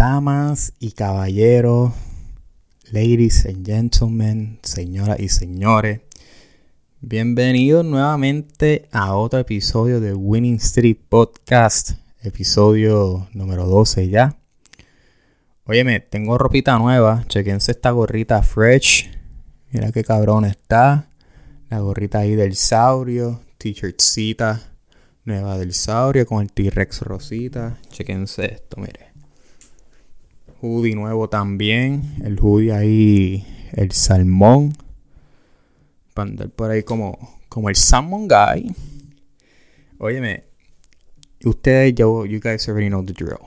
[0.00, 1.92] Damas y caballeros,
[2.90, 6.00] ladies and gentlemen, señoras y señores,
[7.02, 14.38] bienvenidos nuevamente a otro episodio de Winning Street Podcast, episodio número 12 ya.
[15.66, 19.10] Óyeme, tengo ropita nueva, chequense esta gorrita fresh,
[19.70, 21.10] mira qué cabrón está,
[21.68, 24.62] la gorrita ahí del saurio, t-shirtcita
[25.26, 29.09] nueva del saurio con el T-Rex rosita, chequense esto, mire
[30.60, 32.16] hoodie nuevo también.
[32.22, 34.76] El hoodie ahí, el salmón.
[36.14, 38.74] Para andar por ahí como, como el salmon guy.
[39.98, 40.44] Óyeme,
[41.44, 43.38] ustedes, yo, you guys already know the drill.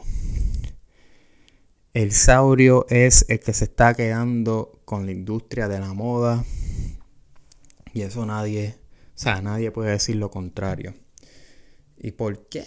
[1.93, 6.43] El saurio es el que se está quedando con la industria de la moda.
[7.93, 8.75] Y eso nadie,
[9.09, 10.95] o sea, nadie puede decir lo contrario.
[11.97, 12.65] ¿Y por qué?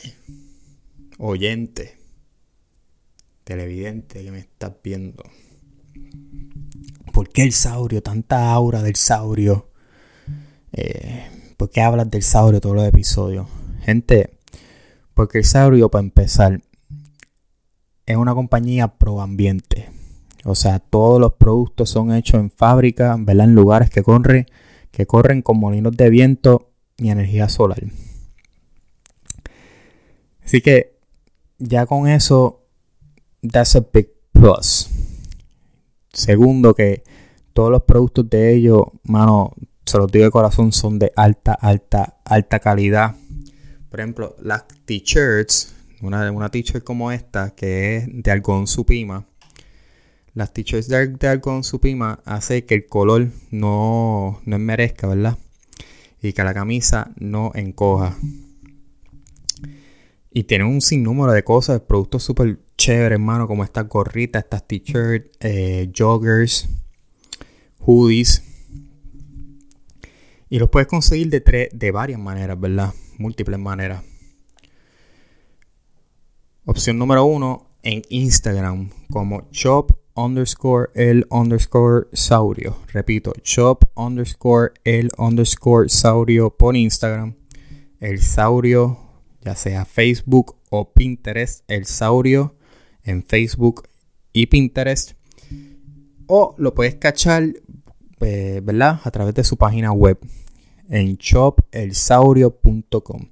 [1.19, 2.06] Oyente
[3.47, 5.23] televidente que me estás viendo.
[7.13, 8.03] ¿Por qué el saurio?
[8.03, 9.71] Tanta aura del saurio.
[10.73, 11.25] Eh,
[11.57, 13.47] ¿Por qué hablas del saurio todos los episodios?
[13.83, 14.41] Gente,
[15.15, 16.61] porque el saurio, para empezar,
[18.05, 19.91] es una compañía pro ambiente.
[20.45, 23.47] O sea, todos los productos son hechos en fábrica, ¿verdad?
[23.47, 24.47] En lugares que, corre,
[24.91, 27.81] que corren con molinos de viento y energía solar.
[30.45, 30.99] Así que
[31.59, 32.66] ya con eso
[33.51, 34.89] that's a big plus.
[36.13, 37.03] Segundo, que
[37.53, 39.53] todos los productos de ellos, mano,
[39.85, 43.15] se los digo de corazón, son de alta, alta, alta calidad.
[43.91, 49.27] Por ejemplo, las t-shirts, una, una t-shirt como esta, que es de algodón supima.
[50.35, 55.39] Las t-shirts de, de, algodón supima hace que el color no, no enmerezca, ¿verdad?
[56.21, 58.17] Y que la camisa no encoja.
[60.37, 65.31] Y tiene un sinnúmero de cosas, productos súper chévere, hermano, como estas gorritas, estas t-shirts,
[65.41, 66.69] eh, joggers,
[67.79, 68.43] hoodies.
[70.51, 72.93] Y los puedes conseguir de, tres, de varias maneras, ¿verdad?
[73.17, 74.03] Múltiples maneras.
[76.67, 82.77] Opción número uno en Instagram como shop underscore el underscore saurio.
[82.93, 87.37] Repito, shop underscore el underscore saurio por Instagram.
[88.01, 89.06] El saurio,
[89.47, 92.57] ya sea Facebook o Pinterest, el saurio
[93.05, 93.85] en Facebook
[94.33, 95.13] y Pinterest.
[96.27, 97.45] O lo puedes cachar,
[98.21, 99.01] eh, ¿verdad?
[99.05, 100.19] A través de su página web
[100.89, 103.29] en shopelsaurio.com.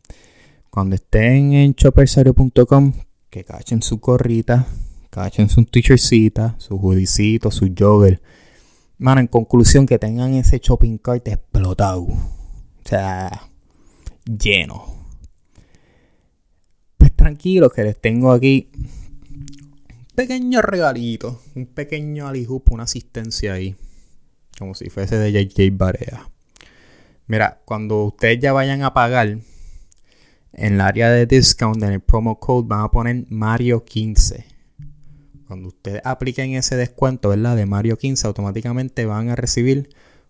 [0.71, 2.93] Cuando estén en shopelsaurio.com,
[3.29, 4.69] que cachen su corrita,
[5.11, 8.23] cachen su t-shirtcita, su hoodicito, su jogger.
[8.99, 12.03] Mano, en conclusión, que tengan ese shopping cart explotado.
[12.03, 12.17] O
[12.85, 13.49] sea,
[14.25, 15.04] lleno.
[17.25, 18.69] Pues tranquilo que les tengo aquí
[20.15, 23.77] pequeño regalito, un pequeño alijup, una asistencia ahí.
[24.59, 26.29] Como si fuese de JJ Barea.
[27.27, 29.43] Mira, cuando ustedes ya vayan a pagar, en
[30.53, 34.45] el área de discount, en el promo code, van a poner Mario 15.
[35.47, 37.57] Cuando ustedes apliquen ese descuento, ¿verdad?
[37.57, 39.89] De Mario 15, automáticamente van a recibir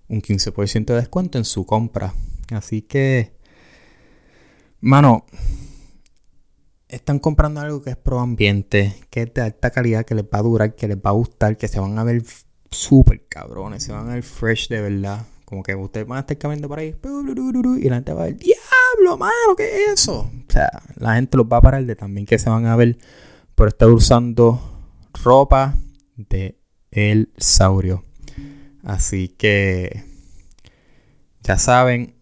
[0.09, 2.15] un 15% de descuento en su compra.
[2.53, 3.33] Así que,
[4.81, 5.27] mano,
[6.95, 10.39] están comprando algo que es pro ambiente, que es de alta calidad, que les va
[10.39, 12.23] a durar, que les va a gustar, que se van a ver
[12.71, 15.27] súper cabrones, se van a ver fresh de verdad.
[15.45, 18.37] Como que ustedes van a estar caminando por ahí y la gente va a ver,
[18.37, 20.21] diablo, mano, ¿qué es eso?
[20.21, 22.97] O sea, la gente los va a parar de también que se van a ver
[23.55, 24.61] por estar usando
[25.23, 25.77] ropa
[26.17, 26.59] de
[26.91, 28.05] el saurio.
[28.83, 30.05] Así que
[31.43, 32.15] ya saben,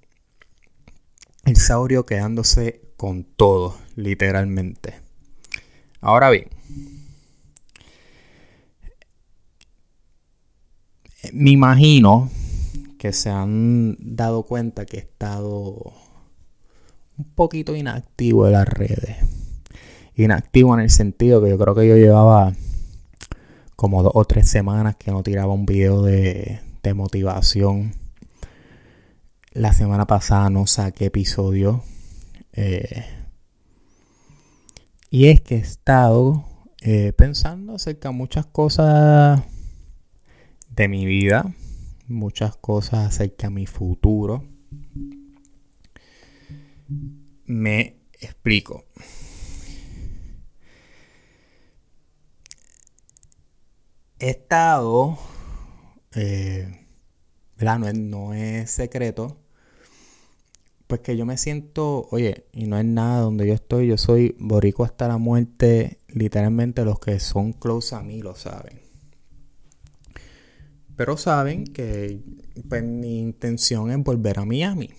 [1.44, 4.94] el saurio quedándose con todo literalmente.
[6.00, 6.46] Ahora bien,
[11.32, 12.30] me imagino
[13.00, 15.92] que se han dado cuenta que he estado
[17.18, 19.16] un poquito inactivo en las redes.
[20.14, 22.52] Inactivo en el sentido que yo creo que yo llevaba
[23.74, 26.60] como dos o tres semanas que no tiraba un video de,
[26.94, 27.94] motivación.
[29.50, 31.82] La semana pasada no saqué episodio.
[32.54, 33.04] Eh,
[35.10, 36.44] y es que he estado
[36.80, 39.42] eh, pensando acerca de muchas cosas
[40.70, 41.54] de mi vida,
[42.08, 44.44] muchas cosas acerca de mi futuro.
[47.46, 48.84] Me explico.
[54.18, 55.18] He estado,
[56.14, 56.86] eh,
[57.58, 59.41] No, es, no es secreto,
[60.92, 64.36] pues que yo me siento, oye, y no es nada donde yo estoy, yo soy
[64.38, 68.78] borico hasta la muerte literalmente los que son close a mí lo saben.
[70.94, 72.20] Pero saben que
[72.68, 74.90] pues, mi intención es volver a Miami.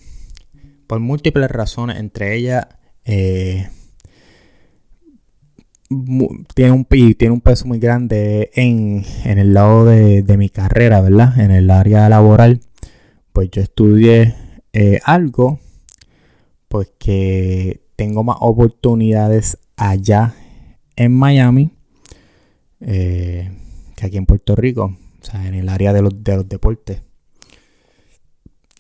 [0.88, 2.66] Por múltiples razones, entre ellas
[3.06, 3.70] eh,
[6.56, 11.40] tiene, un, tiene un peso muy grande en, el lado de, mi carrera, ¿verdad?
[11.40, 12.62] En el área laboral.
[13.32, 14.34] Pues yo estudié
[14.74, 15.60] eh, algo
[16.74, 20.34] porque tengo más oportunidades allá
[20.96, 21.70] en Miami
[22.80, 23.52] eh,
[23.96, 27.04] que aquí en Puerto Rico, o sea, en el área de los, de los deportes.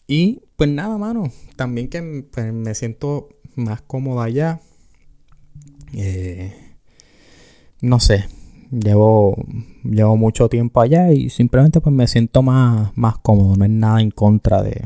[0.07, 1.25] Y pues nada, mano,
[1.55, 4.59] también que pues, me siento más cómodo allá.
[5.93, 6.51] Eh,
[7.79, 8.25] no sé,
[8.71, 9.35] llevo,
[9.83, 14.01] llevo mucho tiempo allá y simplemente pues me siento más, más cómodo, no es nada
[14.01, 14.81] en contra de,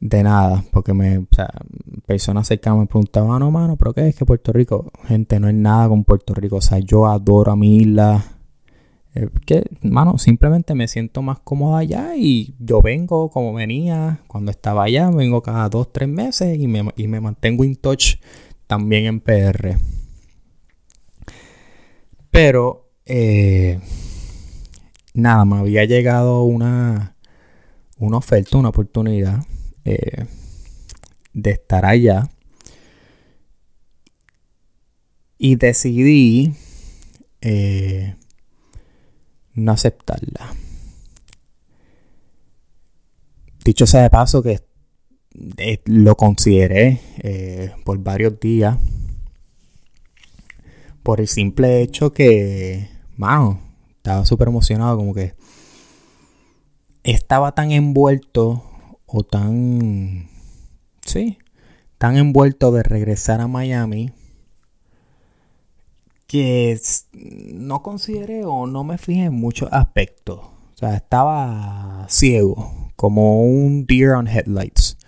[0.00, 1.50] de nada, porque me, o sea,
[2.06, 4.90] personas cercanas me preguntaban, ah, no, mano, pero ¿qué es que Puerto Rico?
[5.06, 8.24] Gente, no es nada con Puerto Rico, o sea, yo adoro a mi isla.
[9.14, 14.50] Eh, que, mano, simplemente me siento más cómodo allá y yo vengo como venía cuando
[14.50, 18.16] estaba allá, vengo cada dos, tres meses y me, y me mantengo in touch
[18.66, 19.78] también en PR.
[22.30, 23.80] Pero, eh,
[25.14, 27.16] nada, me había llegado una,
[27.98, 29.42] una oferta, una oportunidad
[29.88, 30.26] eh,
[31.32, 32.28] de estar allá.
[35.38, 36.52] Y decidí
[37.40, 38.16] eh,
[39.54, 40.52] no aceptarla.
[43.64, 44.60] Dicho sea de paso que
[45.56, 47.00] eh, lo consideré
[47.84, 48.76] por varios días.
[51.02, 52.90] Por el simple hecho que,
[53.96, 55.32] estaba súper emocionado, como que
[57.04, 58.67] estaba tan envuelto
[59.08, 60.28] o tan,
[61.04, 61.38] sí,
[61.96, 64.12] tan envuelto de regresar a Miami
[66.26, 66.78] que
[67.14, 70.40] no consideré o no me fijé en muchos aspectos.
[70.40, 74.98] O sea, estaba ciego, como un deer on headlights.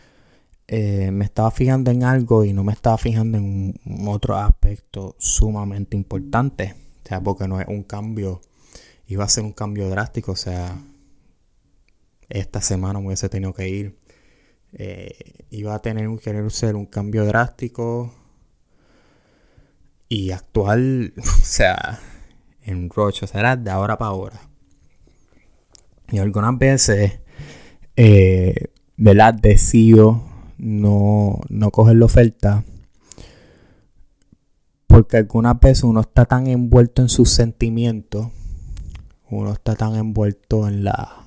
[0.67, 3.75] Eh, me estaba fijando en algo y no me estaba fijando en
[4.09, 6.75] otro aspecto sumamente importante.
[7.05, 8.41] O sea, porque no es un cambio,
[9.07, 10.33] iba a ser un cambio drástico.
[10.33, 10.79] O sea,
[12.31, 13.99] esta semana me hubiese tenido que ir.
[14.73, 18.15] Eh, iba a tener que ser un cambio drástico
[20.09, 22.01] y actual, o sea,
[22.63, 24.41] en Rocho, será de ahora para ahora.
[26.11, 27.21] Y algunas veces,
[27.97, 29.35] eh, ¿verdad?
[29.35, 30.25] Decido
[30.59, 32.65] no, no coger la oferta
[34.91, 38.27] porque algunas veces uno está tan envuelto en sus sentimientos,
[39.31, 41.20] uno está tan envuelto en la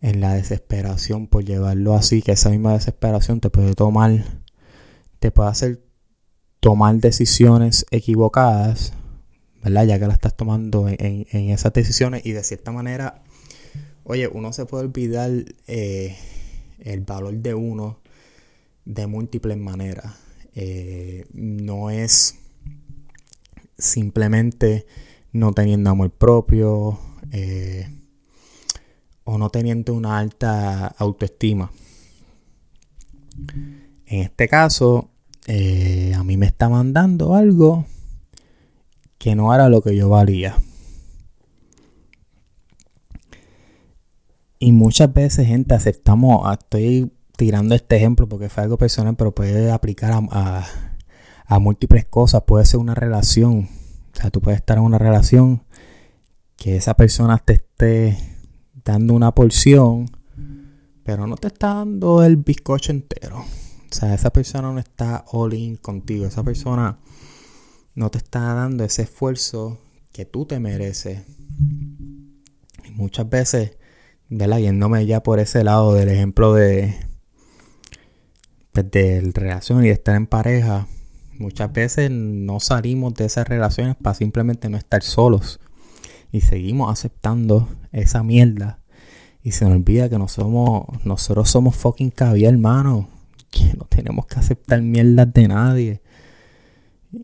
[0.00, 4.24] en la desesperación por llevarlo así, que esa misma desesperación te puede tomar,
[5.18, 5.82] te puede hacer
[6.60, 8.92] tomar decisiones equivocadas,
[9.62, 9.86] ¿verdad?
[9.86, 13.22] Ya que la estás tomando en, esas decisiones y de cierta manera,
[14.04, 15.30] oye, uno se puede olvidar
[15.66, 16.16] eh,
[16.80, 18.00] el valor de uno
[18.84, 20.14] de múltiples maneras.
[20.54, 22.36] Eh, no es
[23.76, 24.86] simplemente
[25.32, 26.98] no teniendo amor propio,
[27.32, 27.88] eh,
[29.30, 31.70] o no teniendo una alta autoestima.
[34.06, 35.10] En este caso,
[35.46, 37.84] eh, a mí me estaban dando algo
[39.18, 40.56] que no era lo que yo valía.
[44.58, 49.34] Y muchas veces, gente, aceptamos, ah, estoy tirando este ejemplo porque fue algo personal, pero
[49.34, 50.66] puede aplicar a,
[51.44, 52.44] a múltiples cosas.
[52.46, 53.68] Puede ser una relación.
[54.14, 55.64] O sea, tú puedes estar en una relación
[56.56, 58.37] que esa persona te esté
[58.92, 60.10] dando una porción,
[61.04, 63.38] pero no te está dando el bizcocho entero.
[63.40, 66.26] O sea, esa persona no está all in contigo.
[66.26, 66.98] Esa persona
[67.94, 69.78] no te está dando ese esfuerzo
[70.12, 71.22] que tú te mereces.
[72.84, 73.76] Y muchas veces,
[74.28, 74.58] ¿verdad?
[74.58, 76.94] Yéndome ya por ese lado del ejemplo de,
[78.72, 80.86] pues, de relación y de estar en pareja,
[81.38, 85.60] muchas veces no salimos de esas relaciones para simplemente no estar solos
[86.32, 88.80] y seguimos aceptando esa mierda.
[89.42, 93.08] Y se nos olvida que nosotros somos fucking caviar, hermano.
[93.50, 96.02] Que no tenemos que aceptar mierdas de nadie.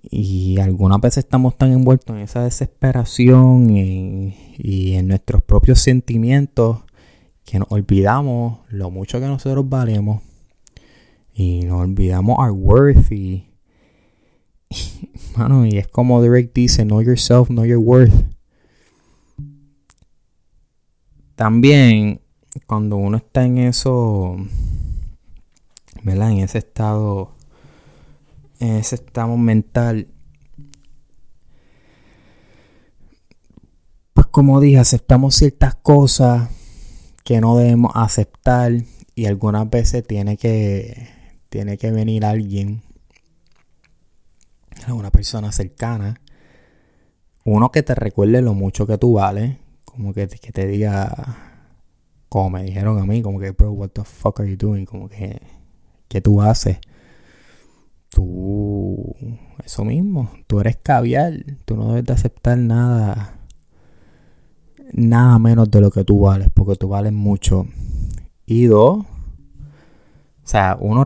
[0.02, 6.78] Y algunas veces estamos tan envueltos en esa desesperación y, y en nuestros propios sentimientos
[7.44, 10.22] que nos olvidamos lo mucho que nosotros valemos.
[11.34, 13.50] Y nos olvidamos our worth y,
[15.36, 18.33] mano, y es como Derek dice, know yourself, know your worth
[21.36, 22.20] también
[22.66, 24.36] cuando uno está en eso,
[26.02, 26.30] ¿verdad?
[26.30, 27.32] En ese estado,
[28.60, 30.08] en ese estado mental,
[34.12, 36.48] pues como dije, aceptamos ciertas cosas
[37.24, 38.72] que no debemos aceptar
[39.16, 41.08] y algunas veces tiene que,
[41.48, 42.82] tiene que venir alguien,
[44.88, 46.20] una persona cercana,
[47.44, 49.56] uno que te recuerde lo mucho que tú vales
[49.94, 51.36] como que, que te diga,
[52.28, 54.84] como me dijeron a mí, como que, bro, what the fuck are you doing?
[54.84, 55.40] Como que,
[56.08, 56.78] ¿qué tú haces?
[58.10, 59.14] Tú,
[59.64, 61.32] eso mismo, tú eres caviar,
[61.64, 63.40] tú no debes de aceptar nada
[64.92, 67.66] nada menos de lo que tú vales, porque tú vales mucho.
[68.46, 69.06] Y dos, o
[70.46, 71.04] sea, uno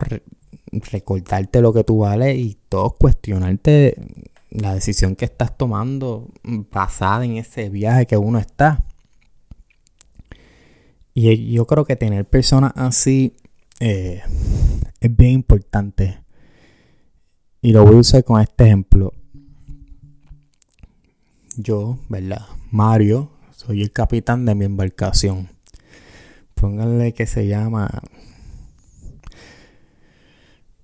[0.91, 3.95] recordarte lo que tú vales y dos, cuestionarte
[4.49, 6.27] la decisión que estás tomando
[6.71, 8.85] basada en ese viaje que uno está.
[11.13, 13.35] Y yo creo que tener personas así
[13.79, 14.21] eh,
[14.99, 16.23] es bien importante.
[17.61, 19.13] Y lo voy a usar con este ejemplo.
[21.57, 22.45] Yo, ¿verdad?
[22.71, 25.49] Mario, soy el capitán de mi embarcación.
[26.55, 27.89] Pónganle que se llama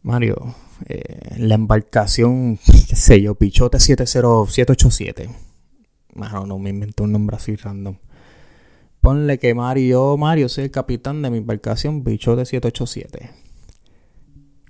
[0.05, 0.55] Mario.
[0.87, 2.57] Eh, la embarcación,
[2.89, 5.29] qué sé yo, Pichote 70787.
[6.13, 7.97] Mano, no me invento un nombre así random.
[9.01, 13.29] Ponle que Mario, Mario, soy el capitán de mi embarcación Pichote 787.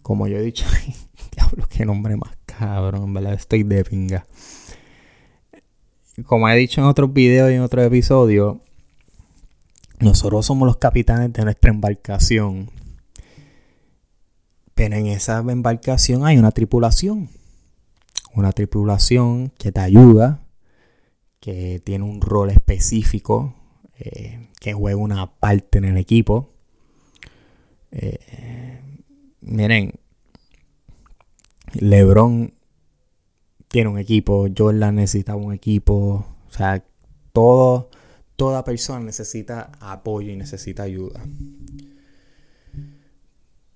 [0.01, 0.65] Como yo he dicho,
[1.35, 4.25] diablo, qué nombre más cabrón, en verdad estoy de pinga
[6.23, 8.57] como he dicho en otros videos y en otros episodios,
[9.99, 12.69] nosotros somos los capitanes de nuestra embarcación.
[14.75, 17.29] Pero en esa embarcación hay una tripulación.
[18.33, 20.45] Una tripulación que te ayuda,
[21.39, 23.55] que tiene un rol específico,
[23.97, 26.49] eh, que juega una parte en el equipo.
[27.91, 28.81] Eh,
[29.39, 29.93] miren,
[31.73, 32.53] Lebron
[33.69, 36.83] tiene un equipo, Jordan necesita un equipo, o sea,
[37.31, 37.89] todo,
[38.35, 41.21] toda persona necesita apoyo y necesita ayuda.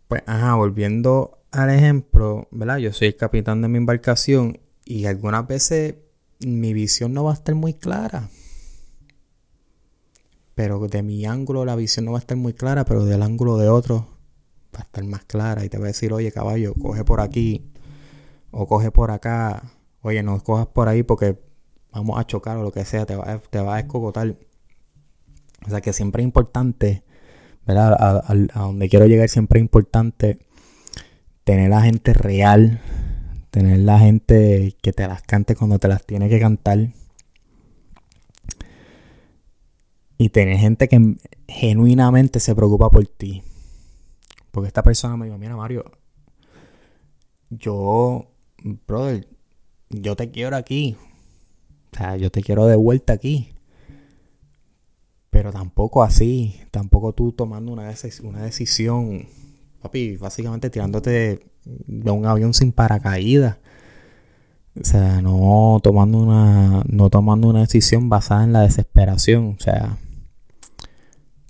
[0.09, 2.79] Pues, ajá, volviendo al ejemplo, ¿verdad?
[2.79, 5.95] Yo soy el capitán de mi embarcación y algunas veces
[6.39, 8.29] mi visión no va a estar muy clara.
[10.53, 13.55] Pero de mi ángulo la visión no va a estar muy clara, pero del ángulo
[13.55, 14.09] de otro
[14.75, 17.71] va a estar más clara y te va a decir, oye caballo, coge por aquí
[18.51, 21.39] o coge por acá oye, no cojas por ahí porque
[21.91, 24.35] vamos a chocar o lo que sea, te va, te va a escogotar.
[25.65, 27.03] O sea que siempre es importante,
[27.69, 27.95] ¿verdad?
[27.99, 30.39] A, donde quiero llegar siempre es importante
[31.43, 32.81] tener la gente real,
[33.51, 36.93] tener la gente que te las cante cuando te las tiene que cantar.
[40.17, 41.15] Y tener gente que
[41.47, 43.43] genuinamente se preocupa por ti.
[44.49, 45.85] Porque esta persona me dijo, mira Mario,
[47.51, 48.31] yo,
[48.87, 49.27] brother,
[49.89, 50.97] yo te quiero aquí.
[51.93, 53.53] O sea, yo te quiero de vuelta aquí.
[55.39, 56.59] Pero tampoco así.
[56.69, 57.93] Tampoco tú tomando una,
[58.23, 59.25] una decisión.
[59.81, 63.55] Papi, básicamente tirándote de un avión sin paracaídas.
[64.77, 66.83] O sea, no tomando una.
[66.89, 69.55] No tomando una decisión basada en la desesperación.
[69.57, 69.97] O sea.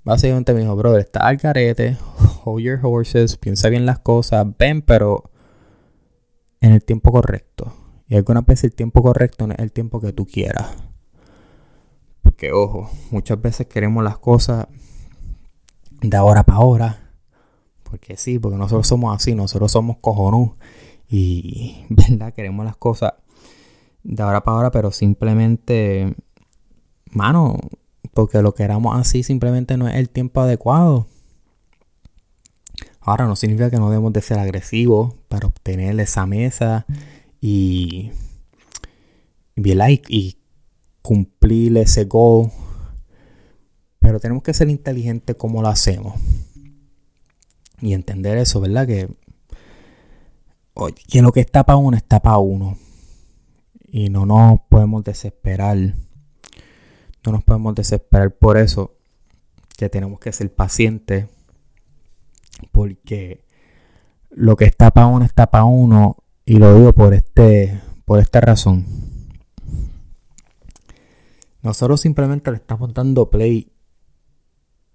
[0.04, 1.96] Básicamente me dijo, brother, está al carete.
[2.44, 3.36] Hold your horses.
[3.38, 4.46] Piensa bien las cosas.
[4.56, 5.32] Ven, pero.
[6.60, 7.74] En el tiempo correcto.
[8.06, 10.76] Y algunas veces el tiempo correcto no es el tiempo que tú quieras.
[12.40, 14.66] Porque ojo, muchas veces queremos las cosas
[16.00, 17.10] de ahora para ahora.
[17.82, 20.54] Porque sí, porque nosotros somos así, nosotros somos cojonú.
[21.06, 22.32] Y, ¿verdad?
[22.32, 23.12] Queremos las cosas
[24.04, 26.14] de ahora para ahora, pero simplemente,
[27.10, 27.58] mano,
[28.14, 31.08] porque lo queramos así simplemente no es el tiempo adecuado.
[33.02, 36.86] Ahora no significa que no debemos de ser agresivos para obtener esa mesa
[37.38, 38.12] y,
[39.56, 40.39] y, y
[41.02, 42.50] cumplir ese goal.
[43.98, 46.14] Pero tenemos que ser inteligentes como lo hacemos.
[47.80, 48.86] Y entender eso, ¿verdad?
[48.86, 49.08] Que,
[51.08, 52.76] que lo que está para uno está para uno.
[53.86, 55.76] Y no nos podemos desesperar.
[55.76, 58.96] No nos podemos desesperar por eso.
[59.76, 61.26] Que tenemos que ser pacientes.
[62.72, 63.44] Porque
[64.30, 68.40] lo que está para uno está para uno y lo digo por, este, por esta
[68.40, 69.09] razón.
[71.62, 73.70] Nosotros simplemente le estamos dando play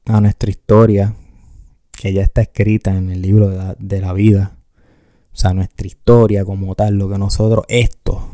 [0.06, 1.16] a nuestra historia
[1.92, 4.58] que ya está escrita en el libro de la, vida.
[5.34, 8.30] O sea, nuestra historia como tal, lo que nosotros, esto,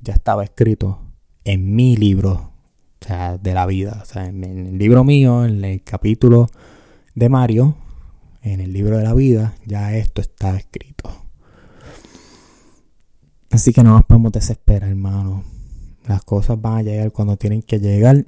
[0.00, 1.00] ya estaba escrito
[1.44, 2.52] en mi libro,
[3.00, 4.00] o sea, de la vida.
[4.02, 6.48] O sea, en el libro mío, en el capítulo
[7.14, 7.76] de Mario,
[8.42, 11.10] en el libro de la vida, ya esto está escrito.
[13.50, 15.44] Así que no nos podemos desesperar, hermano.
[16.06, 18.26] Las cosas van a llegar cuando tienen que llegar.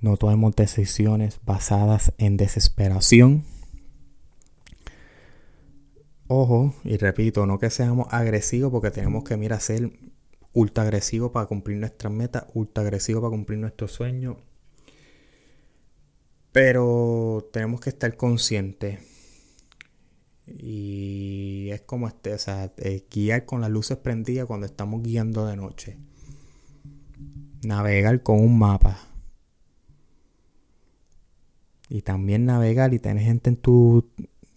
[0.00, 3.44] No tomemos decisiones basadas en desesperación.
[6.28, 9.92] Ojo, y repito, no que seamos agresivos porque tenemos que, mira, ser
[10.52, 14.36] ultra agresivos para cumplir nuestras metas, ultra agresivos para cumplir nuestros sueños.
[16.52, 19.00] Pero tenemos que estar conscientes.
[20.46, 25.46] Y es como este, o sea, eh, guiar con las luces prendidas cuando estamos guiando
[25.46, 25.96] de noche.
[27.66, 28.96] Navegar con un mapa
[31.88, 34.08] y también navegar y tener gente en tu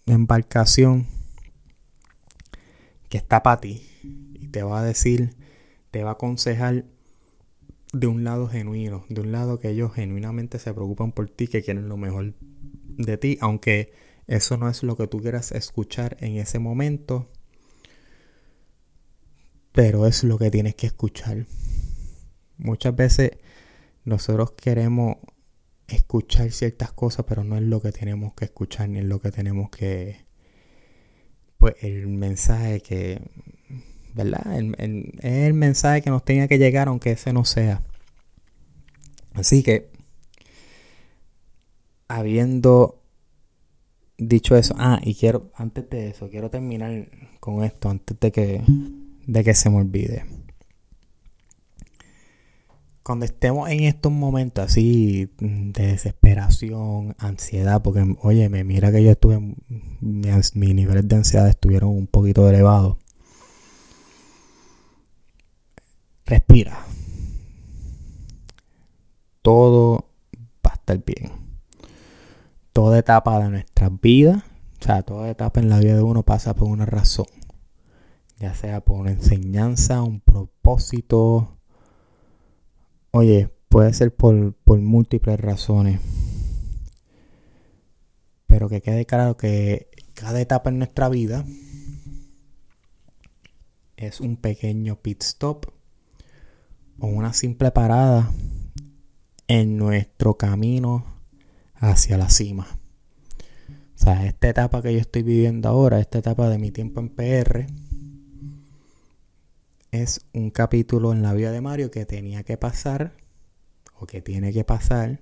[0.06, 1.06] embarcación
[3.08, 3.82] que está para ti
[4.34, 5.34] y te va a decir,
[5.90, 6.84] te va a aconsejar
[7.92, 11.62] de un lado genuino, de un lado que ellos genuinamente se preocupan por ti, que
[11.62, 12.34] quieren lo mejor
[12.96, 13.92] de ti, aunque
[14.28, 17.26] eso no es lo que tú quieras escuchar en ese momento,
[19.72, 21.46] pero es lo que tienes que escuchar.
[22.62, 23.30] Muchas veces
[24.04, 25.16] nosotros queremos
[25.88, 29.30] escuchar ciertas cosas, pero no es lo que tenemos que escuchar, ni es lo que
[29.30, 30.26] tenemos que...
[31.56, 33.20] Pues el mensaje que...
[34.14, 34.42] ¿Verdad?
[34.58, 37.80] es el mensaje que nos tenga que llegar, aunque ese no sea.
[39.34, 39.88] Así que,
[42.08, 43.00] habiendo
[44.18, 48.62] dicho eso, ah, y quiero, antes de eso, quiero terminar con esto, antes de que,
[49.26, 50.39] de que se me olvide
[53.10, 59.10] cuando estemos en estos momentos así de desesperación, ansiedad, porque oye, me mira que yo
[59.10, 59.56] estuve,
[59.98, 62.98] mis, niveles de ansiedad estuvieron un poquito elevados.
[66.24, 66.86] Respira.
[69.42, 70.04] Todo
[70.64, 71.32] va a estar bien.
[72.72, 74.44] Toda etapa de nuestra vida,
[74.80, 77.26] o sea, toda etapa en la vida de uno pasa por una razón.
[78.38, 81.59] Ya sea por una enseñanza, un propósito,
[83.12, 86.00] Oye, puede ser por, múltiples razones.
[88.46, 91.44] Pero que quede claro que cada etapa en nuestra vida
[93.96, 95.66] es un pequeño pit stop
[97.00, 98.30] o una simple parada
[99.48, 101.04] en nuestro camino
[101.74, 102.78] hacia la cima.
[103.96, 107.08] O sea, esta etapa que yo estoy viviendo ahora, esta etapa de mi tiempo en
[107.08, 107.66] PR,
[109.90, 113.16] es un capítulo en la vida de Mario que tenía que pasar
[113.98, 115.20] o que tiene que pasar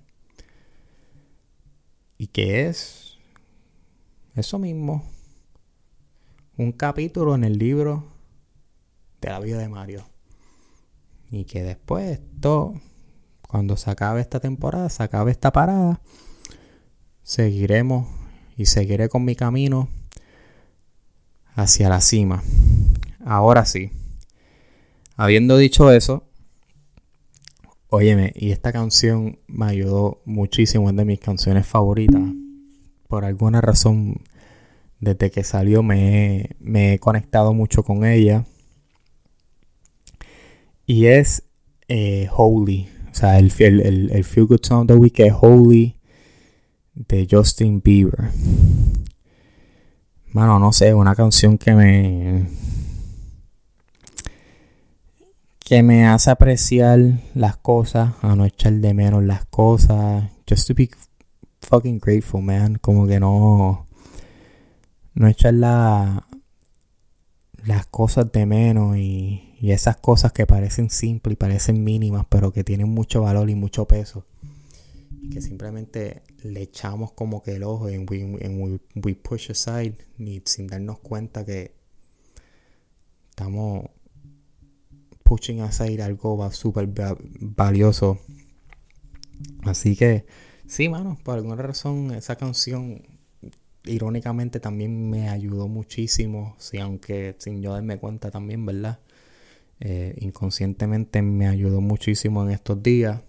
[2.18, 3.18] y que es
[4.34, 5.04] eso mismo
[6.56, 8.12] un capítulo en el libro
[9.20, 10.04] de la vida de Mario.
[11.30, 12.74] Y que después esto
[13.46, 16.00] cuando se acabe esta temporada se acabe esta parada
[17.22, 18.06] seguiremos
[18.56, 19.88] y seguiré con mi camino
[21.54, 22.42] hacia la cima.
[23.24, 23.92] Ahora sí
[25.20, 26.22] Habiendo dicho eso,
[27.88, 32.22] óyeme, y esta canción me ayudó muchísimo, es de mis canciones favoritas.
[33.08, 34.22] Por alguna razón,
[35.00, 38.44] desde que salió me, he conectado mucho con ella.
[40.86, 41.42] Y es
[41.88, 42.88] eh, Holy.
[43.10, 45.96] O sea, el, el, el, Feel Good Song of the Week es Holy
[46.94, 48.30] de Justin Bieber.
[50.30, 52.46] Mano, no sé, una canción que me
[55.68, 56.98] que me hace apreciar
[57.34, 60.24] las cosas, a no echar de menos las cosas.
[60.48, 60.88] Just to be
[61.60, 62.76] fucking grateful, man.
[62.76, 63.86] Como que no.
[65.12, 66.26] No echar la,
[67.66, 72.50] las cosas de menos y, y esas cosas que parecen simples y parecen mínimas, pero
[72.50, 74.24] que tienen mucho valor y mucho peso.
[75.20, 80.40] Y que simplemente le echamos como que el ojo y we, we push aside ni
[80.46, 81.74] sin darnos cuenta que
[83.28, 83.90] estamos
[85.28, 86.88] pushing aside algo súper
[87.40, 88.18] valioso.
[89.62, 90.24] Así que,
[90.66, 93.02] sí, mano, por alguna razón esa canción
[93.84, 99.00] irónicamente también me ayudó muchísimo, sí, aunque sin yo darme cuenta también, ¿verdad?
[99.80, 103.20] Eh, inconscientemente me ayudó muchísimo en estos días.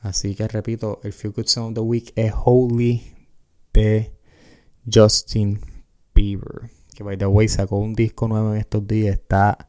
[0.00, 3.02] Así que repito, el Feel Good Song of the Week es Holy
[3.72, 4.12] de
[4.92, 5.60] Justin
[6.14, 6.70] Bieber.
[6.94, 9.14] Que by the way sacó un disco nuevo en estos días.
[9.14, 9.68] Está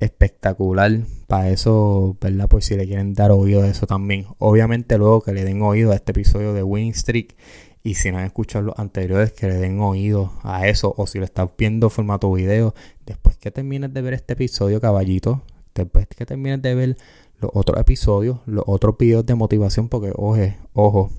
[0.00, 2.48] espectacular para eso, ¿verdad?
[2.48, 4.26] Por si le quieren dar oído a eso también.
[4.38, 7.34] Obviamente luego que le den oído a este episodio de Winning Streak
[7.82, 11.18] y si no han escuchado los anteriores que le den oído a eso o si
[11.18, 15.42] lo estás viendo formato video, después que termines de ver este episodio, caballito,
[15.74, 16.96] después que termines de ver
[17.40, 21.10] los otros episodios, los otros videos de motivación, porque oje, ojo,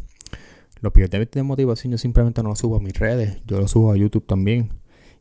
[0.81, 3.91] los videos de motivación yo simplemente no los subo a mis redes, yo los subo
[3.91, 4.69] a YouTube también.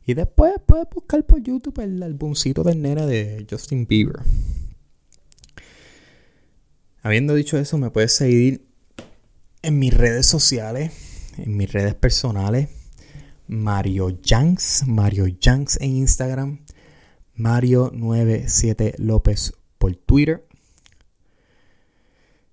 [0.05, 4.21] Y después puedes buscar por YouTube el álbumcito del nene de Justin Bieber.
[7.01, 8.67] Habiendo dicho eso, me puedes seguir
[9.61, 10.91] en mis redes sociales,
[11.37, 12.69] en mis redes personales.
[13.47, 16.65] Mario Yanks, Mario Yanks en Instagram,
[17.37, 20.47] Mario97 López por Twitter.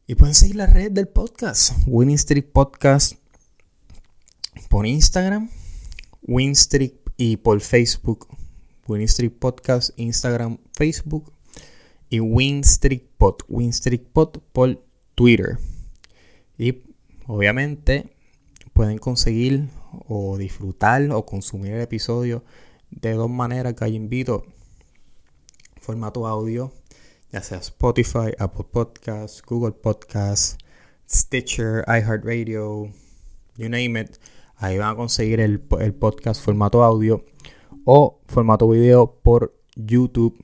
[0.07, 3.15] Y pueden seguir la red del podcast, Winning Street Podcast
[4.69, 5.49] por Instagram,
[6.23, 8.27] Win Street y por Facebook,
[8.89, 11.33] Winning Street Podcast, Instagram, Facebook
[12.11, 15.57] y Win Street Pod, Win Street Pod por Twitter.
[16.59, 16.83] Y
[17.29, 18.13] obviamente
[18.73, 19.69] pueden conseguir
[20.09, 22.43] o disfrutar o consumir el episodio
[22.91, 24.45] de dos maneras que hay invito.
[25.81, 26.73] Formato audio,
[27.31, 30.59] ya sea Spotify, Apple Podcasts, Google Podcasts,
[31.09, 32.93] Stitcher, iHeartRadio,
[33.57, 34.19] you name it.
[34.63, 37.25] Ahí van a conseguir el, el podcast formato audio
[37.85, 40.39] o formato video por YouTube.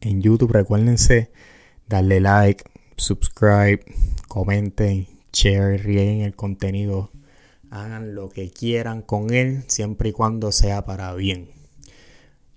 [0.00, 1.30] En YouTube recuérdense
[1.86, 2.64] darle like,
[2.96, 3.80] subscribe,
[4.26, 7.10] comenten, share, rieguen el contenido
[7.70, 11.50] hagan lo que quieran con él, siempre y cuando sea para bien.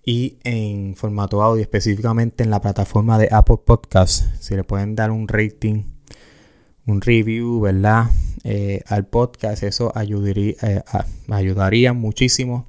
[0.05, 5.11] Y en formato audio, específicamente en la plataforma de Apple Podcasts, si le pueden dar
[5.11, 5.83] un rating,
[6.85, 8.09] un review, ¿verdad?
[8.43, 10.81] Eh, al podcast, eso ayudaría, eh,
[11.29, 12.65] ayudaría muchísimo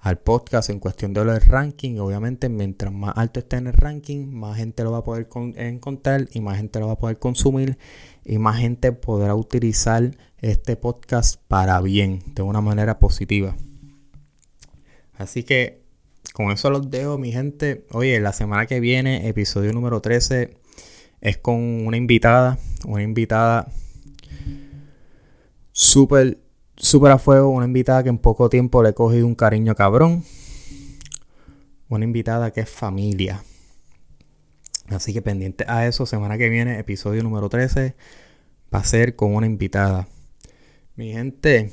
[0.00, 1.98] al podcast en cuestión de los ranking.
[1.98, 6.28] Obviamente, mientras más alto esté en el ranking, más gente lo va a poder encontrar
[6.32, 7.78] y más gente lo va a poder consumir
[8.24, 13.56] y más gente podrá utilizar este podcast para bien, de una manera positiva.
[15.14, 15.82] Así que
[16.32, 17.84] con eso los dejo, mi gente.
[17.90, 20.56] Oye, la semana que viene, episodio número 13,
[21.20, 23.68] es con una invitada, una invitada
[25.72, 26.38] súper,
[26.76, 30.24] súper a fuego, una invitada que en poco tiempo le he cogido un cariño cabrón.
[31.88, 33.42] Una invitada que es familia.
[34.88, 37.94] Así que pendiente a eso, semana que viene, episodio número 13,
[38.74, 40.08] va a ser con una invitada.
[40.96, 41.72] Mi gente,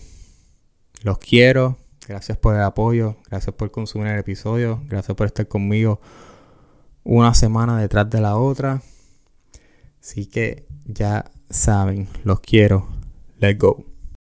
[1.03, 1.77] los quiero.
[2.07, 3.17] Gracias por el apoyo.
[3.29, 4.81] Gracias por consumir el episodio.
[4.87, 5.99] Gracias por estar conmigo
[7.03, 8.81] una semana detrás de la otra.
[10.05, 12.87] Así que ya saben, los quiero.
[13.39, 13.83] Let's go.